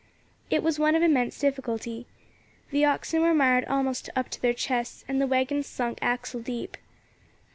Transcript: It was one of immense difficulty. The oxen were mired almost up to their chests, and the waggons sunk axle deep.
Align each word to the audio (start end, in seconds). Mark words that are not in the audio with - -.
It 0.49 0.63
was 0.63 0.79
one 0.79 0.95
of 0.95 1.03
immense 1.03 1.37
difficulty. 1.37 2.07
The 2.71 2.83
oxen 2.85 3.21
were 3.21 3.35
mired 3.35 3.65
almost 3.65 4.09
up 4.15 4.29
to 4.31 4.41
their 4.41 4.51
chests, 4.55 5.05
and 5.07 5.21
the 5.21 5.27
waggons 5.27 5.67
sunk 5.67 5.99
axle 6.01 6.41
deep. 6.41 6.75